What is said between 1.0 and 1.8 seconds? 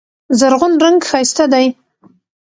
ښایسته دی.